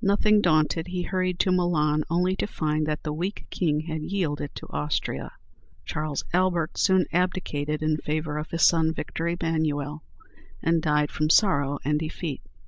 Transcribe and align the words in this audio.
Nothing 0.00 0.40
daunted, 0.40 0.86
he 0.86 1.02
hurried 1.02 1.40
to 1.40 1.50
Milan, 1.50 2.04
only 2.08 2.36
to 2.36 2.46
find 2.46 2.86
that 2.86 3.02
the 3.02 3.12
weak 3.12 3.46
King 3.50 3.80
had 3.80 4.00
yielded 4.02 4.44
it 4.44 4.54
to 4.54 4.68
Austria. 4.70 5.32
Charles 5.84 6.22
Albert 6.32 6.78
soon 6.78 7.04
abdicated 7.12 7.82
in 7.82 7.96
favor 7.96 8.38
of 8.38 8.50
his 8.52 8.62
son 8.62 8.94
Victor 8.94 9.26
Emmanuel, 9.26 10.04
and 10.62 10.82
died 10.82 11.10
from 11.10 11.30
sorrow 11.30 11.80
and 11.84 11.98
defeat. 11.98 12.42